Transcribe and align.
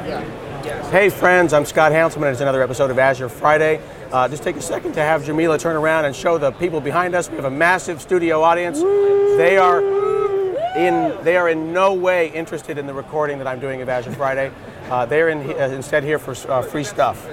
Hey 0.00 1.10
friends, 1.10 1.52
I'm 1.52 1.66
Scott 1.66 1.92
Hanselman. 1.92 2.32
It's 2.32 2.40
another 2.40 2.62
episode 2.62 2.90
of 2.90 2.98
Azure 2.98 3.28
Friday. 3.28 3.82
Uh, 4.10 4.28
just 4.28 4.42
take 4.42 4.56
a 4.56 4.62
second 4.62 4.94
to 4.94 5.00
have 5.00 5.26
Jamila 5.26 5.58
turn 5.58 5.76
around 5.76 6.06
and 6.06 6.16
show 6.16 6.38
the 6.38 6.52
people 6.52 6.80
behind 6.80 7.14
us. 7.14 7.28
We 7.28 7.36
have 7.36 7.44
a 7.44 7.50
massive 7.50 8.00
studio 8.00 8.42
audience. 8.42 8.80
They 8.80 9.58
are 9.58 9.80
in 10.74 11.22
they 11.22 11.36
are 11.36 11.50
in 11.50 11.74
no 11.74 11.92
way 11.92 12.30
interested 12.32 12.78
in 12.78 12.86
the 12.86 12.94
recording 12.94 13.36
that 13.38 13.46
I'm 13.46 13.60
doing 13.60 13.82
of 13.82 13.90
Azure 13.90 14.12
Friday. 14.12 14.50
Uh, 14.88 15.04
they're 15.04 15.28
in, 15.28 15.40
uh, 15.50 15.66
instead 15.74 16.02
here 16.02 16.18
for 16.18 16.34
uh, 16.50 16.62
free 16.62 16.84
stuff. 16.84 17.28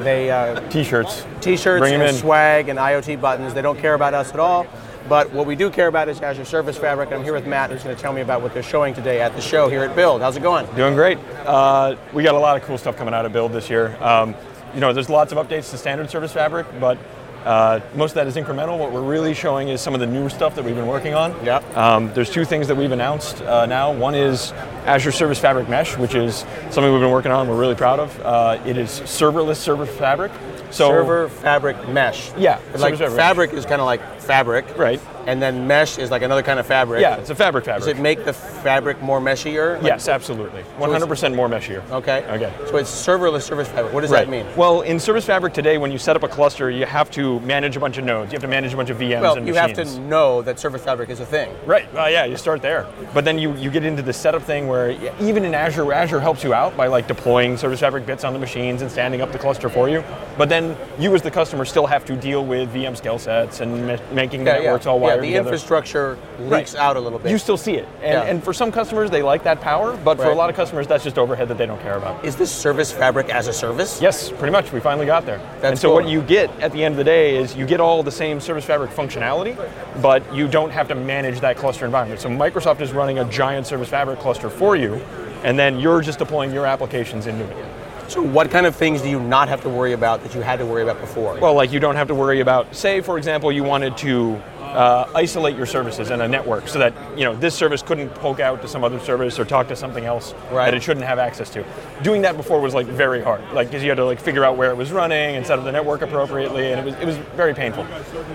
They 0.00 0.30
uh, 0.30 0.60
T-shirts. 0.68 1.24
t-shirts 1.40 1.80
Bring 1.80 1.94
'em 1.94 2.02
and 2.02 2.16
swag 2.16 2.68
and 2.68 2.78
IoT 2.78 3.20
buttons. 3.22 3.54
They 3.54 3.62
don't 3.62 3.78
care 3.78 3.94
about 3.94 4.12
us 4.12 4.34
at 4.34 4.38
all. 4.40 4.66
But 5.08 5.32
what 5.32 5.46
we 5.46 5.54
do 5.54 5.70
care 5.70 5.86
about 5.86 6.08
is 6.08 6.20
Azure 6.20 6.44
Service 6.44 6.76
Fabric. 6.76 7.10
And 7.10 7.18
I'm 7.18 7.24
here 7.24 7.32
with 7.32 7.46
Matt, 7.46 7.70
who's 7.70 7.84
going 7.84 7.94
to 7.94 8.00
tell 8.00 8.12
me 8.12 8.22
about 8.22 8.42
what 8.42 8.52
they're 8.52 8.62
showing 8.62 8.92
today 8.92 9.20
at 9.20 9.34
the 9.34 9.40
show 9.40 9.68
here 9.68 9.82
at 9.82 9.94
Build. 9.94 10.20
How's 10.20 10.36
it 10.36 10.42
going? 10.42 10.66
Doing 10.74 10.94
great. 10.94 11.18
Uh, 11.44 11.96
we 12.12 12.22
got 12.22 12.34
a 12.34 12.38
lot 12.38 12.56
of 12.56 12.64
cool 12.64 12.76
stuff 12.76 12.96
coming 12.96 13.14
out 13.14 13.24
of 13.24 13.32
Build 13.32 13.52
this 13.52 13.70
year. 13.70 13.96
Um, 14.02 14.34
you 14.74 14.80
know, 14.80 14.92
there's 14.92 15.08
lots 15.08 15.32
of 15.32 15.38
updates 15.38 15.70
to 15.70 15.78
standard 15.78 16.10
Service 16.10 16.32
Fabric, 16.32 16.66
but 16.80 16.98
uh, 17.46 17.80
most 17.94 18.10
of 18.10 18.14
that 18.16 18.26
is 18.26 18.34
incremental. 18.36 18.76
What 18.78 18.90
we're 18.92 19.02
really 19.02 19.32
showing 19.32 19.68
is 19.68 19.80
some 19.80 19.94
of 19.94 20.00
the 20.00 20.06
new 20.06 20.28
stuff 20.28 20.54
that 20.56 20.64
we've 20.64 20.74
been 20.74 20.86
working 20.88 21.14
on. 21.14 21.32
Yep. 21.44 21.76
Um, 21.76 22.12
there's 22.12 22.28
two 22.30 22.44
things 22.44 22.66
that 22.68 22.74
we've 22.76 22.90
announced 22.90 23.40
uh, 23.42 23.66
now. 23.66 23.92
One 23.92 24.14
is 24.16 24.52
Azure 24.84 25.12
Service 25.12 25.38
Fabric 25.38 25.68
Mesh, 25.68 25.96
which 25.96 26.14
is 26.16 26.38
something 26.70 26.90
we've 26.92 27.00
been 27.00 27.10
working 27.12 27.30
on. 27.32 27.48
We're 27.48 27.58
really 27.58 27.74
proud 27.76 28.00
of. 28.00 28.20
Uh, 28.20 28.60
it 28.66 28.76
is 28.76 28.90
serverless 28.90 29.56
Service 29.56 29.94
Fabric. 29.96 30.32
So 30.72 30.88
Service 30.90 31.32
Fabric 31.40 31.88
Mesh. 31.88 32.32
Yeah, 32.36 32.58
Like 32.76 32.96
Fabric. 32.98 33.10
fabric 33.16 33.52
is 33.52 33.64
kind 33.64 33.80
of 33.80 33.86
like 33.86 34.20
fabric. 34.20 34.76
Right. 34.76 35.00
And 35.26 35.42
then 35.42 35.66
mesh 35.66 35.98
is 35.98 36.10
like 36.12 36.22
another 36.22 36.42
kind 36.42 36.60
of 36.60 36.66
fabric. 36.66 37.00
Yeah, 37.00 37.16
it's 37.16 37.30
a 37.30 37.34
fabric 37.34 37.64
fabric. 37.64 37.80
Does 37.84 37.88
it 37.98 38.00
make 38.00 38.24
the 38.24 38.32
fabric 38.32 39.00
more 39.02 39.20
meshier? 39.20 39.74
Like- 39.76 39.86
yes, 39.86 40.08
absolutely. 40.08 40.62
100% 40.78 41.34
more 41.34 41.48
meshier. 41.48 41.88
Okay. 41.90 42.24
Okay. 42.28 42.52
So 42.68 42.76
it's 42.76 42.90
serverless 42.90 43.42
service 43.42 43.66
fabric. 43.68 43.92
What 43.92 44.02
does 44.02 44.10
Right. 44.10 44.26
that 44.26 44.30
mean? 44.30 44.46
Well, 44.56 44.82
in 44.82 45.00
Service 45.00 45.24
Fabric 45.24 45.52
today, 45.52 45.78
when 45.78 45.90
you 45.90 45.98
set 45.98 46.14
up 46.14 46.22
a 46.22 46.28
cluster, 46.28 46.70
you 46.70 46.86
have 46.86 47.10
to 47.12 47.35
manage 47.40 47.76
a 47.76 47.80
bunch 47.80 47.98
of 47.98 48.04
nodes. 48.04 48.32
You 48.32 48.36
have 48.36 48.42
to 48.42 48.48
manage 48.48 48.72
a 48.72 48.76
bunch 48.76 48.90
of 48.90 48.98
VMs 48.98 49.20
Well, 49.20 49.36
and 49.36 49.46
you 49.46 49.54
machines. 49.54 49.78
have 49.78 49.88
to 49.88 50.00
know 50.00 50.42
that 50.42 50.58
service 50.58 50.82
fabric 50.82 51.10
is 51.10 51.20
a 51.20 51.26
thing. 51.26 51.54
Right. 51.66 51.92
Well, 51.94 52.10
yeah, 52.10 52.24
you 52.24 52.36
start 52.36 52.62
there. 52.62 52.86
But 53.14 53.24
then 53.24 53.38
you, 53.38 53.54
you 53.56 53.70
get 53.70 53.84
into 53.84 54.02
the 54.02 54.12
setup 54.12 54.42
thing 54.42 54.68
where 54.68 54.90
even 55.20 55.44
in 55.44 55.54
Azure, 55.54 55.92
Azure 55.92 56.20
helps 56.20 56.42
you 56.44 56.54
out 56.54 56.76
by 56.76 56.86
like 56.86 57.06
deploying 57.08 57.56
Service 57.56 57.80
Fabric 57.80 58.06
bits 58.06 58.24
on 58.24 58.32
the 58.32 58.38
machines 58.38 58.82
and 58.82 58.90
standing 58.90 59.20
up 59.20 59.32
the 59.32 59.38
cluster 59.38 59.68
for 59.68 59.88
you. 59.88 60.02
But 60.38 60.48
then 60.48 60.76
you 60.98 61.14
as 61.14 61.22
the 61.22 61.30
customer 61.30 61.64
still 61.64 61.86
have 61.86 62.04
to 62.06 62.16
deal 62.16 62.44
with 62.44 62.72
VM 62.72 62.96
scale 62.96 63.18
sets 63.18 63.60
and 63.60 63.86
ma- 63.86 63.96
making 64.12 64.44
the 64.44 64.52
networks 64.52 64.86
all 64.86 64.98
yeah, 64.98 65.02
wired 65.06 65.22
the 65.22 65.26
together. 65.28 65.48
infrastructure 65.48 66.18
leaks 66.40 66.74
Right. 66.74 66.82
out 66.82 66.96
a 66.96 67.00
little 67.00 67.18
bit. 67.18 67.30
You 67.30 67.38
still 67.38 67.56
see 67.56 67.74
it. 67.76 67.88
And, 68.02 68.12
Yeah. 68.12 68.22
and 68.24 68.42
for 68.44 68.52
some 68.52 68.70
customers, 68.72 69.10
they 69.10 69.22
like 69.22 69.42
that 69.44 69.60
power. 69.60 69.96
But 70.04 70.18
for 70.18 70.30
a 70.30 70.34
lot 70.34 70.50
of 70.50 70.56
customers, 70.56 70.86
that's 70.86 71.04
just 71.04 71.18
overhead 71.18 71.48
that 71.48 71.58
they 71.58 71.66
don't 71.66 71.80
care 71.82 71.96
about. 71.96 72.24
is 72.24 72.36
this 72.36 72.50
service 72.50 72.90
fabric 72.92 73.28
as 73.30 73.46
a 73.48 73.52
service? 73.52 74.00
Yes, 74.00 74.30
pretty 74.30 74.50
much. 74.52 74.72
We 74.72 74.80
finally 74.80 75.06
got 75.06 75.26
there. 75.26 75.38
That's 75.60 75.64
and 75.64 75.78
so 75.78 75.88
cool. 75.88 75.96
what 75.96 76.06
you 76.08 76.22
get 76.22 76.50
at 76.60 76.72
the 76.72 76.84
end 76.84 76.92
of 76.94 76.96
the 76.98 77.04
day 77.04 77.25
is 77.34 77.56
you 77.56 77.66
get 77.66 77.80
all 77.80 78.02
the 78.02 78.10
same 78.10 78.40
Service 78.40 78.64
Fabric 78.64 78.90
functionality, 78.90 79.56
but 80.00 80.22
you 80.34 80.46
don't 80.46 80.70
have 80.70 80.86
to 80.88 80.94
manage 80.94 81.40
that 81.40 81.56
cluster 81.56 81.84
environment. 81.84 82.20
So 82.20 82.28
Microsoft 82.28 82.80
is 82.80 82.92
running 82.92 83.18
a 83.18 83.24
giant 83.30 83.66
Service 83.66 83.88
Fabric 83.88 84.20
cluster 84.20 84.48
for 84.48 84.76
you, 84.76 84.94
and 85.42 85.58
then 85.58 85.78
you're 85.78 86.00
just 86.00 86.18
deploying 86.18 86.52
your 86.52 86.66
applications 86.66 87.26
into 87.26 87.44
it. 87.44 87.75
So 88.08 88.22
what 88.22 88.50
kind 88.50 88.66
of 88.66 88.74
things 88.76 89.02
do 89.02 89.08
you 89.08 89.20
not 89.20 89.48
have 89.48 89.62
to 89.62 89.68
worry 89.68 89.92
about 89.92 90.22
that 90.22 90.34
you 90.34 90.40
had 90.40 90.58
to 90.60 90.66
worry 90.66 90.82
about 90.82 91.00
before? 91.00 91.38
Well, 91.38 91.54
like 91.54 91.72
you 91.72 91.80
don't 91.80 91.96
have 91.96 92.08
to 92.08 92.14
worry 92.14 92.40
about, 92.40 92.74
say, 92.74 93.00
for 93.00 93.18
example, 93.18 93.50
you 93.52 93.64
wanted 93.64 93.96
to 93.98 94.40
uh, 94.62 95.08
isolate 95.14 95.56
your 95.56 95.64
services 95.64 96.10
in 96.10 96.20
a 96.20 96.28
network 96.28 96.68
so 96.68 96.78
that 96.78 96.92
you 97.16 97.24
know 97.24 97.34
this 97.34 97.54
service 97.54 97.80
couldn't 97.82 98.10
poke 98.16 98.40
out 98.40 98.60
to 98.60 98.68
some 98.68 98.84
other 98.84 98.98
service 99.00 99.38
or 99.38 99.44
talk 99.46 99.68
to 99.68 99.76
something 99.76 100.04
else 100.04 100.34
Right. 100.50 100.66
that 100.66 100.74
it 100.74 100.82
shouldn't 100.82 101.06
have 101.06 101.18
access 101.18 101.48
to. 101.50 101.64
Doing 102.02 102.20
that 102.22 102.36
before 102.36 102.60
was 102.60 102.74
like 102.74 102.86
very 102.86 103.22
hard, 103.22 103.40
like 103.54 103.68
because 103.68 103.82
you 103.82 103.88
had 103.88 103.96
to 103.96 104.04
like 104.04 104.20
figure 104.20 104.44
out 104.44 104.56
where 104.58 104.70
it 104.70 104.76
was 104.76 104.92
running 104.92 105.36
and 105.36 105.46
set 105.46 105.58
up 105.58 105.64
the 105.64 105.72
network 105.72 106.02
appropriately, 106.02 106.72
and 106.72 106.80
it 106.80 106.84
was 106.84 106.94
it 107.00 107.06
was 107.06 107.16
very 107.36 107.54
painful. 107.54 107.86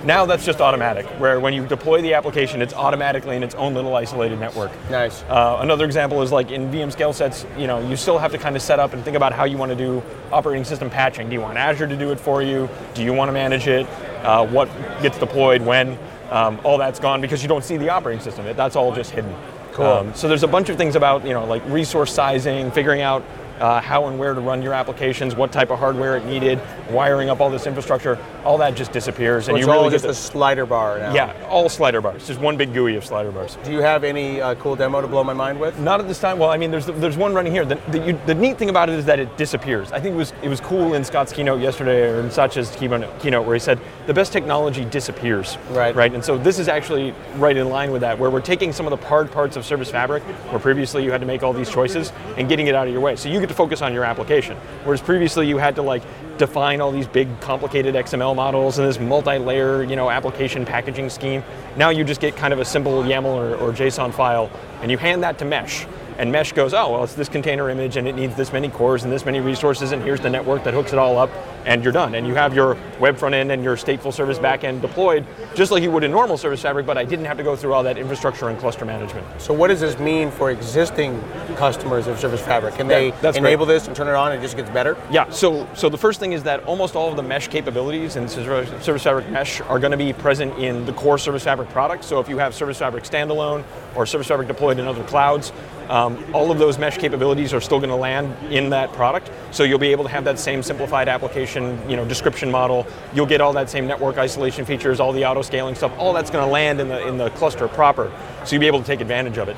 Now 0.04 0.26
that's 0.26 0.44
just 0.44 0.62
automatic, 0.62 1.06
where 1.20 1.40
when 1.40 1.54
you 1.54 1.68
deploy 1.68 2.02
the 2.02 2.16
application, 2.16 2.60
it's 2.62 2.74
automatically 2.74 3.36
in 3.36 3.44
its 3.44 3.54
own 3.56 3.76
little 3.76 3.96
isolated 3.96 4.40
network. 4.40 4.72
nice. 4.90 5.22
Uh, 5.24 5.58
another 5.62 5.86
example 5.86 6.24
is 6.24 6.32
like 6.32 6.50
in 6.50 6.72
VM 6.72 6.92
scale 6.92 7.14
sets, 7.14 7.46
you 7.56 7.68
know, 7.68 7.80
you 7.88 7.96
still 7.96 8.18
have 8.18 8.32
to 8.32 8.38
kind 8.40 8.56
of 8.56 8.64
set 8.64 8.80
up 8.80 8.94
and 8.94 9.04
think 9.04 9.16
about 9.18 9.32
how 9.32 9.44
you 9.44 9.58
want 9.62 9.70
to 9.70 9.76
do 9.76 10.04
operating 10.32 10.66
system 10.66 10.90
patching. 10.90 11.30
Do 11.30 11.34
you 11.34 11.42
want 11.42 11.58
Azure 11.58 11.88
to 11.88 11.96
do 11.96 12.12
it 12.12 12.20
for 12.20 12.42
you? 12.42 12.68
Do 12.96 13.04
you 13.04 13.14
want 13.14 13.30
to 13.30 13.34
manage 13.34 13.68
it? 13.68 13.88
Uh, 14.24 14.46
what 14.48 14.68
gets 15.02 15.18
deployed 15.20 15.62
when? 15.62 15.98
Um, 16.32 16.60
all 16.64 16.78
that's 16.78 17.00
gone 17.00 17.22
because 17.22 17.42
you 17.42 17.48
don't 17.48 17.64
see 17.64 17.78
the 17.78 17.90
operating 17.90 18.22
system. 18.22 18.46
It, 18.48 18.58
that's 18.58 18.76
all 18.76 18.94
just 18.94 19.12
hidden. 19.12 19.34
Cool. 19.74 20.12
so 20.16 20.28
there's 20.28 20.44
a 20.44 20.50
bunch 20.50 20.68
of 20.68 20.76
things 20.76 20.98
about 20.98 21.26
you 21.26 21.32
know 21.32 21.46
like 21.46 21.64
resource 21.68 22.12
sizing, 22.12 22.72
figuring 22.72 23.02
out 23.02 23.24
uh, 23.62 23.80
how 23.80 24.08
and 24.08 24.18
where 24.20 24.34
to 24.34 24.42
run 24.42 24.62
your 24.62 24.74
applications, 24.74 25.36
what 25.36 25.52
type 25.52 25.70
of 25.70 25.80
hardware 25.80 26.18
it 26.18 26.26
needed, 26.26 26.60
wiring 26.90 27.30
up 27.30 27.40
all 27.40 27.50
this 27.50 27.68
infrastructure. 27.68 28.18
All 28.44 28.58
that 28.58 28.76
just 28.76 28.92
disappears, 28.92 29.46
So 29.46 29.52
and 29.52 29.60
it's 29.60 29.68
you 29.68 29.72
really 29.72 29.92
just 29.92 30.04
a 30.06 30.14
slider 30.14 30.66
bar 30.66 30.98
now. 30.98 31.14
yeah, 31.14 31.46
all 31.48 31.70
slider 31.70 32.02
bars. 32.02 32.26
Just 32.28 32.40
one 32.40 32.58
big 32.58 32.74
GUI 32.74 32.96
of 32.96 33.06
slider 33.06 33.32
bars. 33.32 33.58
Do 33.64 33.72
you 33.72 33.82
have 33.82 34.04
any 34.04 34.42
uh, 34.42 34.56
cool 34.56 34.76
demo 34.76 35.00
to 35.00 35.08
blow 35.08 35.24
my 35.24 35.34
mind 35.34 35.60
with? 35.60 35.78
Not 35.80 36.00
at 36.00 36.08
this 36.08 36.20
time. 36.20 36.40
Well, 36.40 36.50
I 36.50 36.58
mean, 36.58 36.72
there's 36.72 36.88
there's 36.88 37.18
one 37.18 37.34
running 37.36 37.52
here. 37.54 37.66
The, 37.66 37.76
the, 37.90 38.00
you, 38.00 38.20
the 38.26 38.34
neat 38.34 38.58
thing 38.58 38.70
about 38.70 38.90
it 38.90 38.96
is 38.98 39.06
that 39.06 39.20
it 39.20 39.38
disappears. 39.38 39.92
I 39.92 40.00
think 40.00 40.16
it 40.16 40.18
was 40.18 40.34
it 40.42 40.50
was 40.50 40.60
cool 40.60 40.96
in 40.96 41.04
Scott's 41.04 41.32
keynote 41.32 41.62
yesterday, 41.62 42.10
or 42.10 42.20
in 42.20 42.32
Satya's 42.32 42.76
keynote, 42.76 43.20
keynote 43.20 43.46
where 43.46 43.56
he 43.56 43.60
said 43.60 43.80
the 44.08 44.14
best 44.14 44.34
technology 44.34 44.86
disappears. 44.86 45.58
Right. 45.70 45.96
Right. 45.96 46.12
And 46.14 46.26
so 46.26 46.36
this 46.38 46.58
is 46.58 46.68
actually 46.68 47.14
right 47.36 47.56
in 47.56 47.70
line 47.70 47.92
with 47.92 48.02
that, 48.02 48.18
where 48.18 48.32
we're 48.32 48.42
taking 48.42 48.74
some 48.74 48.88
of 48.88 49.00
the 49.00 49.06
hard 49.08 49.32
parts 49.32 49.56
of 49.56 49.66
Service 49.66 49.92
Fabric, 49.92 50.24
where 50.50 50.60
previously 50.60 51.04
you 51.04 51.12
had 51.12 51.22
to 51.22 51.28
make 51.28 51.44
all 51.44 51.54
these 51.54 51.70
choices, 51.70 52.12
and 52.38 52.50
getting 52.50 52.66
it 52.68 52.74
out 52.74 52.88
of 52.88 52.94
your 52.94 53.02
way. 53.02 53.16
So 53.16 53.30
you 53.30 53.40
get 53.40 53.51
to 53.52 53.58
focus 53.58 53.82
on 53.82 53.94
your 53.94 54.04
application, 54.04 54.58
whereas 54.84 55.02
previously 55.02 55.48
you 55.48 55.58
had 55.58 55.76
to 55.76 55.82
like 55.82 56.02
define 56.38 56.82
all 56.82 56.92
these 56.92 57.08
big 57.08 57.28
complicated 57.42 57.94
XML 57.94 58.36
models 58.36 58.80
and 58.80 58.88
this 58.88 59.00
multi-layer 59.00 59.84
you 59.84 59.96
know 59.96 60.10
application 60.10 60.66
packaging 60.66 61.10
scheme. 61.10 61.44
Now 61.78 61.90
you 61.90 62.04
just 62.04 62.22
get 62.22 62.36
kind 62.36 62.54
of 62.54 62.60
a 62.60 62.66
simple 62.66 63.04
YAML 63.04 63.26
or, 63.26 63.56
or 63.56 63.72
JSON 63.72 64.14
file, 64.14 64.50
and 64.82 64.90
you 64.90 64.98
hand 64.98 65.24
that 65.24 65.38
to 65.40 65.46
Mesh. 65.46 65.86
And 66.18 66.32
Mesh 66.32 66.52
goes, 66.54 66.74
oh, 66.74 66.92
well, 66.92 67.04
it's 67.04 67.14
this 67.16 67.30
container 67.30 67.70
image 67.70 67.98
and 67.98 68.08
it 68.08 68.16
needs 68.16 68.36
this 68.36 68.54
many 68.54 68.70
cores 68.70 69.04
and 69.04 69.12
this 69.12 69.26
many 69.26 69.40
resources, 69.40 69.92
and 69.92 70.02
here's 70.04 70.20
the 70.20 70.30
network 70.30 70.64
that 70.64 70.74
hooks 70.74 70.94
it 70.94 71.00
all 71.00 71.18
up, 71.18 71.30
and 71.66 71.84
you're 71.84 71.94
done. 71.94 72.16
And 72.16 72.28
you 72.28 72.36
have 72.36 72.54
your 72.54 72.78
web 73.00 73.18
front 73.18 73.36
end 73.36 73.52
and 73.52 73.64
your 73.64 73.76
stateful 73.76 74.14
service 74.14 74.38
backend 74.38 74.82
deployed 74.82 75.26
just 75.56 75.72
like 75.72 75.84
you 75.84 75.92
would 75.92 76.04
in 76.04 76.12
normal 76.12 76.38
Service 76.38 76.62
Fabric, 76.62 76.86
but 76.86 76.98
I 76.98 77.06
didn't 77.06 77.26
have 77.26 77.38
to 77.38 77.44
go 77.44 77.56
through 77.56 77.74
all 77.74 77.84
that 77.84 77.98
infrastructure 77.98 78.50
and 78.50 78.58
cluster 78.60 78.86
management. 78.86 79.26
So 79.42 79.54
what 79.54 79.68
does 79.68 79.80
this 79.80 79.98
mean 80.00 80.32
for 80.32 80.52
existing 80.52 81.22
customers 81.56 82.08
of 82.08 82.20
Service 82.20 82.42
Fabric? 82.42 82.76
Can 82.76 82.88
they 82.88 83.10
Yeah, 83.10 83.20
that's 83.22 83.38
enable 83.38 83.66
great. 83.66 83.76
this 83.76 83.88
and 83.88 83.96
turn 83.96 84.08
it 84.08 84.14
on 84.16 84.32
and 84.32 84.40
it 84.40 84.44
just 84.44 84.58
gets 84.58 84.70
better? 84.70 84.98
Yeah, 85.12 85.30
so 85.30 85.68
so 85.76 85.90
the 85.90 85.98
first 85.98 86.20
thing 86.20 86.34
is 86.34 86.44
that 86.44 86.64
almost 86.66 86.96
all 86.96 87.10
of 87.10 87.16
the 87.16 87.24
mesh 87.24 87.48
capabilities 87.48 88.16
in 88.16 88.28
Service 88.28 88.84
Service 88.84 89.04
Fabric 89.04 89.30
Mesh 89.30 89.62
are 89.62 89.80
going 89.80 89.92
to 89.92 89.98
be 89.98 90.14
present 90.14 90.58
in 90.58 90.86
the 90.86 90.94
core 90.94 91.18
Service 91.18 91.44
Fabric 91.44 91.70
product. 91.70 92.04
So 92.04 92.20
if 92.20 92.30
you 92.30 92.38
have 92.38 92.54
Service 92.56 92.78
Fabric 92.78 93.04
standalone 93.04 93.64
or 93.96 94.06
Service 94.06 94.28
Fabric 94.28 94.48
deployed 94.48 94.80
in 94.80 94.88
other 94.88 95.04
clouds, 95.04 95.52
um, 95.92 96.24
all 96.34 96.52
of 96.52 96.58
those 96.58 96.80
mesh 96.80 96.98
capabilities 96.98 97.54
are 97.54 97.60
still 97.60 97.80
going 97.80 97.90
to 97.90 97.96
land 97.96 98.34
in 98.52 98.70
that 98.70 98.94
product. 98.94 99.30
So 99.52 99.64
you'll 99.64 99.78
be 99.78 99.92
able 99.92 100.06
to 100.06 100.10
have 100.10 100.24
that 100.24 100.40
same 100.40 100.64
simplified 100.64 101.10
application, 101.10 101.78
you 101.90 101.98
know, 101.98 102.06
description 102.06 102.50
model. 102.50 102.88
You'll 103.14 103.26
get 103.26 103.42
all 103.42 103.52
that 103.54 103.70
same 103.70 103.86
network 103.88 104.18
isolation 104.18 104.64
features, 104.64 105.02
all 105.02 105.12
the 105.12 105.26
auto 105.26 105.42
scaling 105.42 105.76
stuff. 105.76 105.92
All 105.98 106.14
that's 106.14 106.32
going 106.32 106.46
to 106.46 106.52
land 106.52 106.80
in 106.80 106.88
the 106.88 107.06
in 107.06 107.18
the 107.18 107.30
cluster 107.32 107.68
proper. 107.68 108.10
So 108.46 108.56
you'll 108.56 108.62
be 108.62 108.68
able 108.68 108.80
to 108.80 108.86
take 108.86 109.02
advantage 109.02 109.38
of 109.38 109.50
it. 109.50 109.58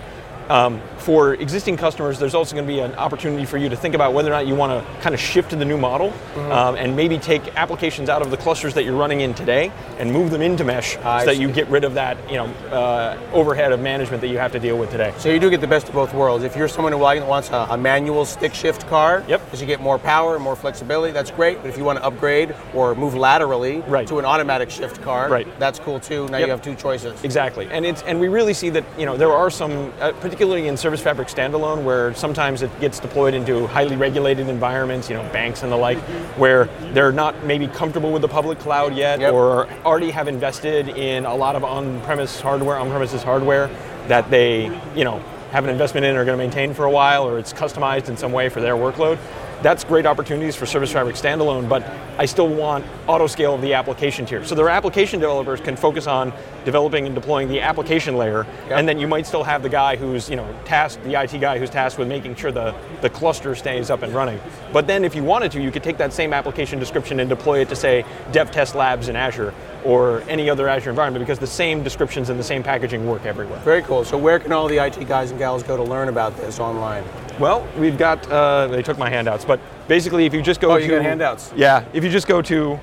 Um, 0.50 0.82
for 0.98 1.34
existing 1.36 1.78
customers, 1.78 2.20
there's 2.20 2.36
also 2.36 2.56
going 2.56 2.68
to 2.68 2.72
be 2.74 2.80
an 2.80 2.94
opportunity 2.96 3.46
for 3.46 3.58
you 3.58 3.70
to 3.70 3.76
think 3.76 3.96
about 3.96 4.14
whether 4.14 4.30
or 4.30 4.34
not 4.34 4.46
you 4.48 4.56
want 4.56 4.72
to 4.86 5.02
kind 5.02 5.14
of 5.16 5.22
shift 5.22 5.50
to 5.52 5.56
the 5.56 5.66
new 5.66 5.78
model 5.78 6.12
Mm-hmm. 6.34 6.52
um, 6.52 6.76
and 6.76 6.96
maybe 6.96 7.18
take 7.20 7.56
applications 7.56 8.10
out 8.10 8.22
of 8.22 8.32
the 8.32 8.38
clusters 8.38 8.74
that 8.74 8.84
you're 8.84 8.96
running 8.98 9.22
in 9.22 9.34
today 9.36 9.72
and 10.00 10.12
move 10.12 10.32
them 10.32 10.42
into 10.42 10.64
Mesh 10.64 10.98
I 10.98 11.20
so 11.20 11.26
that 11.28 11.38
you 11.38 11.52
get 11.52 11.68
rid 11.68 11.84
of 11.84 11.94
that 11.94 12.18
you 12.30 12.38
know 12.38 12.46
uh, 12.72 13.18
overhead 13.34 13.72
of 13.72 13.80
management 13.80 14.22
that 14.22 14.30
you 14.30 14.38
have 14.40 14.52
to 14.54 14.60
deal 14.60 14.78
with 14.78 14.90
today. 14.90 15.14
So 15.18 15.30
you 15.30 15.40
do 15.40 15.50
get 15.50 15.62
the 15.62 15.68
best 15.68 15.88
of 15.88 15.94
both 15.94 16.14
worlds. 16.14 16.44
If 16.44 16.56
you're 16.56 16.68
someone 16.68 16.92
who 16.92 16.98
wants 17.00 17.50
a, 17.52 17.68
a 17.70 17.78
manual 17.78 18.26
stick 18.26 18.54
shift 18.56 18.88
car, 18.88 19.24
Yep. 19.28 19.46
because 19.46 19.62
you 19.62 19.68
get 19.68 19.80
more 19.82 20.00
power 20.00 20.36
and 20.36 20.44
more 20.44 20.56
flexibility, 20.56 21.14
that's 21.14 21.30
great. 21.32 21.62
But 21.62 21.68
if 21.70 21.78
you 21.78 21.84
want 21.84 22.00
to 22.00 22.06
upgrade 22.06 22.56
or 22.74 22.96
move 22.96 23.14
laterally 23.16 23.82
Right. 23.82 24.08
to 24.08 24.18
an 24.20 24.26
automatic 24.26 24.70
shift 24.72 25.02
car, 25.04 25.30
Right. 25.30 25.48
that's 25.60 25.78
cool 25.80 26.00
too. 26.00 26.28
Now 26.30 26.38
Yep. 26.40 26.48
you 26.48 26.52
have 26.52 26.62
two 26.64 26.76
choices. 26.76 27.24
Exactly, 27.24 27.68
and 27.72 27.86
it's 27.86 28.02
and 28.04 28.20
we 28.20 28.28
really 28.28 28.54
see 28.54 28.70
that 28.72 28.84
you 28.98 29.06
know 29.06 29.16
there 29.18 29.32
are 29.34 29.50
some, 29.52 29.94
uh, 30.02 30.12
particularly 30.34 30.68
in 30.68 30.76
Service 30.76 31.00
Fabric 31.00 31.28
standalone, 31.28 31.84
where 31.84 32.12
sometimes 32.16 32.64
it 32.64 32.80
gets 32.80 32.98
deployed 32.98 33.36
into 33.36 33.68
highly 33.68 33.96
regulated 33.96 34.50
environments, 34.50 35.08
you 35.08 35.16
know, 35.16 35.22
banks 35.32 35.62
and 35.62 35.72
the 35.72 35.76
like, 35.76 36.00
where 36.40 36.66
they're 36.92 37.12
not 37.12 37.46
maybe 37.46 37.68
comfortable 37.68 38.12
with 38.12 38.24
the 38.24 38.28
public 38.28 38.58
cloud 38.58 38.96
yet, 38.96 39.20
Yep. 39.20 39.32
or 39.32 39.68
already 39.86 40.10
have 40.10 40.28
invested 40.28 40.90
in 40.90 41.26
a 41.26 41.36
lot 41.36 41.56
of 41.56 41.64
on-premise 41.64 42.42
hardware, 42.42 42.80
on-premises 42.80 43.22
hardware 43.22 43.70
that 44.08 44.28
they 44.32 44.76
you 44.96 45.04
know 45.04 45.20
have 45.52 45.66
an 45.66 45.70
investment 45.70 46.04
in 46.04 46.16
or 46.18 46.22
are 46.22 46.26
going 46.26 46.36
to 46.36 46.44
maintain 46.44 46.74
for 46.74 46.86
a 46.86 46.92
while, 46.92 47.30
or 47.30 47.38
it's 47.38 47.54
customized 47.54 48.10
in 48.10 48.18
some 48.18 48.32
way 48.32 48.50
for 48.50 48.60
their 48.60 48.74
workload. 48.74 49.20
That's 49.64 49.84
great 49.84 50.06
opportunities 50.06 50.56
for 50.56 50.66
Service 50.66 50.92
Fabric 50.92 51.16
standalone, 51.16 51.68
but 51.68 51.84
I 52.20 52.26
still 52.26 52.48
want 52.50 52.86
auto 53.08 53.26
scale 53.28 53.56
of 53.56 53.62
the 53.62 53.74
application 53.74 54.26
tier. 54.26 54.44
So 54.46 54.54
their 54.56 54.70
application 54.70 55.20
developers 55.20 55.62
can 55.62 55.76
focus 55.76 56.06
on 56.06 56.32
developing 56.66 57.06
and 57.06 57.16
deploying 57.16 57.48
the 57.48 57.62
application 57.62 58.18
layer, 58.18 58.46
Yep. 58.70 58.78
and 58.80 58.88
then 58.88 59.00
you 59.00 59.08
might 59.08 59.26
still 59.26 59.44
have 59.44 59.64
the 59.64 59.70
guy 59.70 59.96
who's, 59.96 60.30
you 60.30 60.36
know, 60.36 60.46
tasked, 60.66 61.04
the 61.06 61.20
IT 61.20 61.40
guy 61.40 61.58
who's 61.58 61.70
tasked 61.70 61.98
with 61.98 62.08
making 62.08 62.36
sure 62.36 62.52
the, 62.52 62.76
the 63.02 63.10
cluster 63.10 63.56
stays 63.56 63.90
up 63.90 64.04
and 64.04 64.14
running. 64.14 64.40
But 64.72 64.86
then 64.86 65.04
if 65.04 65.16
you 65.16 65.24
wanted 65.24 65.52
to, 65.54 65.62
you 65.62 65.72
could 65.72 65.84
take 65.84 65.98
that 65.98 66.14
same 66.14 66.34
application 66.34 66.78
description 66.78 67.20
and 67.20 67.30
deploy 67.30 67.60
it 67.62 67.70
to 67.70 67.76
say 67.76 68.06
Dev 68.32 68.52
Test 68.52 68.76
Labs 68.76 69.08
in 69.10 69.16
Azure 69.16 69.54
or 69.86 70.22
any 70.30 70.50
other 70.50 70.68
Azure 70.70 70.90
environment 70.90 71.26
because 71.26 71.40
the 71.40 71.48
same 71.48 71.84
descriptions 71.84 72.30
and 72.30 72.40
the 72.40 72.44
same 72.44 72.64
packaging 72.64 73.08
work 73.08 73.26
everywhere. 73.26 73.60
Very 73.60 73.82
cool. 73.82 74.04
So 74.06 74.18
where 74.18 74.40
can 74.40 74.52
all 74.52 74.68
the 74.68 74.78
IT 74.78 75.08
guys 75.08 75.32
and 75.32 75.40
gals 75.40 75.64
go 75.64 75.76
to 75.78 75.84
learn 75.84 76.10
about 76.10 76.36
this 76.38 76.60
online? 76.60 77.04
Well, 77.40 77.68
we've 77.80 77.98
got, 77.98 78.30
uh, 78.32 78.68
they 78.68 78.84
took 78.84 78.98
my 79.00 79.10
handouts, 79.10 79.44
but 79.44 79.53
basically 79.88 80.26
if 80.26 80.34
you 80.34 80.42
just 80.42 80.60
go 80.62 80.72
Oh, 80.72 80.78
to. 80.78 80.84
you 80.84 80.90
got 80.90 81.02
handouts. 81.02 81.52
Yeah, 81.56 81.86
if 81.94 82.04
you 82.04 82.10
just 82.10 82.28
go 82.28 82.42
to, 82.42 82.80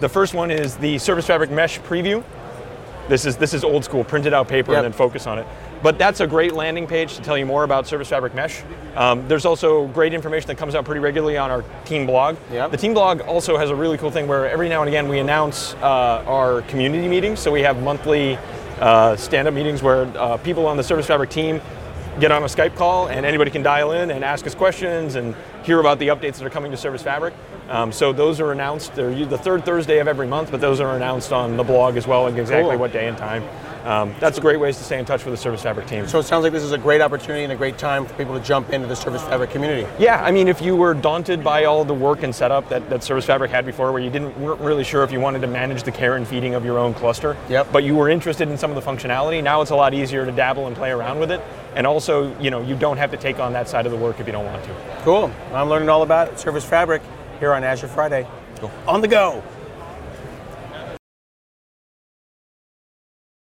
the 0.00 0.08
first 0.08 0.34
one 0.34 0.50
is 0.50 0.76
the 0.76 0.98
Service 0.98 1.26
Fabric 1.26 1.50
Mesh 1.50 1.78
preview. 1.80 2.22
This 3.08 3.26
is, 3.26 3.36
this 3.36 3.54
is 3.54 3.64
old 3.64 3.84
school, 3.84 4.04
printed 4.04 4.32
out 4.32 4.46
paper 4.46 4.70
Yep. 4.72 4.78
and 4.78 4.84
then 4.84 4.92
focus 4.96 5.26
on 5.26 5.38
it. 5.38 5.46
But 5.82 5.98
that's 5.98 6.20
a 6.20 6.26
great 6.26 6.52
landing 6.52 6.86
page 6.86 7.16
to 7.16 7.22
tell 7.22 7.36
you 7.36 7.44
more 7.46 7.64
about 7.64 7.86
Service 7.86 8.08
Fabric 8.08 8.34
Mesh. 8.34 8.62
Um, 8.94 9.26
there's 9.26 9.44
also 9.46 9.88
great 9.88 10.12
information 10.14 10.46
that 10.48 10.58
comes 10.58 10.74
out 10.74 10.84
pretty 10.84 11.00
regularly 11.00 11.36
on 11.36 11.50
our 11.50 11.64
team 11.86 12.06
blog. 12.06 12.36
Yep. 12.52 12.70
The 12.70 12.76
team 12.76 12.94
blog 12.94 13.22
also 13.22 13.56
has 13.56 13.70
a 13.70 13.74
really 13.74 13.96
cool 13.98 14.10
thing 14.10 14.28
where 14.28 14.48
every 14.48 14.68
now 14.68 14.80
and 14.82 14.88
again 14.88 15.08
we 15.08 15.18
announce 15.18 15.74
uh, 15.82 16.22
our 16.26 16.62
community 16.62 17.08
meetings. 17.08 17.40
So 17.40 17.50
we 17.50 17.62
have 17.62 17.82
monthly 17.82 18.38
uh, 18.78 19.16
stand-up 19.16 19.54
meetings 19.54 19.82
where 19.82 20.02
uh, 20.16 20.36
people 20.36 20.66
on 20.66 20.76
the 20.76 20.84
Service 20.84 21.06
Fabric 21.06 21.30
team 21.30 21.60
get 22.20 22.30
on 22.30 22.42
a 22.42 22.46
Skype 22.46 22.76
call 22.76 23.08
and 23.08 23.24
anybody 23.26 23.50
can 23.50 23.62
dial 23.62 23.92
in 23.92 24.10
and 24.10 24.22
ask 24.24 24.46
us 24.46 24.54
questions 24.54 25.14
and 25.16 25.34
hear 25.64 25.80
about 25.80 25.98
the 25.98 26.08
updates 26.08 26.36
that 26.36 26.44
are 26.44 26.50
coming 26.50 26.70
to 26.70 26.76
Service 26.76 27.02
Fabric. 27.02 27.34
Um, 27.68 27.92
so 27.92 28.12
those 28.12 28.40
are 28.40 28.52
announced. 28.52 28.94
They're 28.94 29.24
the 29.24 29.38
third 29.38 29.64
Thursday 29.64 29.98
of 29.98 30.08
every 30.08 30.26
month, 30.26 30.50
but 30.50 30.60
those 30.60 30.80
are 30.80 30.96
announced 30.96 31.32
on 31.32 31.56
the 31.56 31.62
blog 31.64 31.96
as 31.96 32.06
well, 32.06 32.26
and 32.26 32.38
exactly 32.38 32.70
Cool. 32.72 32.78
what 32.80 32.92
day 32.92 33.08
and 33.08 33.16
time. 33.16 33.44
Um, 33.84 34.14
that's 34.20 34.38
great 34.38 34.60
ways 34.60 34.76
to 34.76 34.84
stay 34.84 34.98
in 34.98 35.06
touch 35.06 35.24
with 35.24 35.32
the 35.32 35.38
Service 35.38 35.62
Fabric 35.62 35.86
team. 35.86 36.06
So 36.06 36.18
it 36.18 36.24
sounds 36.24 36.42
like 36.42 36.52
this 36.52 36.62
is 36.64 36.72
a 36.72 36.78
great 36.78 37.00
opportunity 37.00 37.44
and 37.44 37.52
a 37.52 37.56
great 37.56 37.78
time 37.78 38.04
for 38.04 38.12
people 38.14 38.38
to 38.38 38.44
jump 38.44 38.70
into 38.70 38.86
the 38.86 38.96
Service 38.96 39.22
Fabric 39.22 39.50
community. 39.50 39.86
Yeah, 39.98 40.22
I 40.22 40.30
mean, 40.32 40.48
if 40.48 40.60
you 40.60 40.76
were 40.76 40.92
daunted 40.92 41.42
by 41.42 41.64
all 41.64 41.84
the 41.86 41.94
work 41.94 42.22
and 42.22 42.34
setup 42.34 42.68
that, 42.68 42.90
that 42.90 43.02
Service 43.02 43.24
Fabric 43.24 43.50
had 43.50 43.64
before, 43.64 43.90
where 43.92 44.02
you 44.02 44.10
didn't 44.10 44.36
weren't 44.38 44.60
really 44.60 44.84
sure 44.84 45.02
if 45.02 45.10
you 45.12 45.20
wanted 45.20 45.40
to 45.40 45.46
manage 45.46 45.84
the 45.84 45.92
care 45.92 46.16
and 46.16 46.28
feeding 46.28 46.54
of 46.54 46.62
your 46.64 46.78
own 46.78 46.92
cluster, 46.92 47.36
Yep. 47.48 47.68
but 47.72 47.82
you 47.84 47.94
were 47.96 48.10
interested 48.10 48.50
in 48.50 48.58
some 48.58 48.70
of 48.70 48.84
the 48.84 48.90
functionality, 48.90 49.42
now 49.42 49.62
it's 49.62 49.70
a 49.70 49.76
lot 49.76 49.94
easier 49.94 50.26
to 50.26 50.32
dabble 50.32 50.66
and 50.66 50.76
play 50.76 50.90
around 50.90 51.18
with 51.20 51.30
it. 51.30 51.40
And 51.74 51.86
also, 51.86 52.36
you 52.40 52.50
know, 52.50 52.62
you 52.62 52.76
don't 52.76 52.96
have 52.96 53.10
to 53.12 53.16
take 53.16 53.38
on 53.38 53.52
that 53.52 53.68
side 53.68 53.86
of 53.86 53.92
the 53.92 53.98
work 53.98 54.20
if 54.20 54.26
you 54.26 54.32
don't 54.32 54.46
want 54.46 54.64
to. 54.64 54.74
Cool. 55.02 55.32
I'm 55.52 55.68
learning 55.68 55.88
all 55.88 56.02
about. 56.02 56.38
Service 56.40 56.64
Fabric 56.64 57.02
here 57.38 57.52
on 57.52 57.64
Azure 57.64 57.88
Friday. 57.88 58.26
On 58.86 59.00
the 59.00 59.08
go. 59.08 59.42